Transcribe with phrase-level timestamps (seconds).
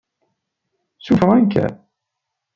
[0.97, 1.53] Ssuffɣen-k?